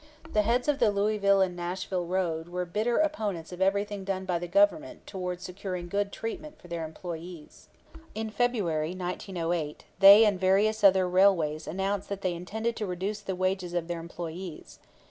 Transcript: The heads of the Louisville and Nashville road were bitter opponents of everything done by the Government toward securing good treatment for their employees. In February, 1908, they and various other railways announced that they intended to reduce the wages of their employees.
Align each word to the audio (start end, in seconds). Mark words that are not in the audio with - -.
The 0.33 0.41
heads 0.41 0.67
of 0.67 0.79
the 0.79 0.89
Louisville 0.89 1.41
and 1.41 1.55
Nashville 1.55 2.07
road 2.07 2.47
were 2.49 2.65
bitter 2.65 2.97
opponents 2.97 3.51
of 3.51 3.61
everything 3.61 4.03
done 4.03 4.25
by 4.25 4.39
the 4.39 4.47
Government 4.47 5.05
toward 5.05 5.41
securing 5.41 5.89
good 5.89 6.11
treatment 6.11 6.59
for 6.59 6.67
their 6.67 6.83
employees. 6.85 7.67
In 8.15 8.31
February, 8.31 8.95
1908, 8.95 9.83
they 9.99 10.25
and 10.25 10.39
various 10.39 10.83
other 10.83 11.07
railways 11.07 11.67
announced 11.67 12.09
that 12.09 12.21
they 12.21 12.33
intended 12.33 12.75
to 12.77 12.87
reduce 12.87 13.19
the 13.19 13.35
wages 13.35 13.75
of 13.75 13.87
their 13.87 13.99
employees. 13.99 14.79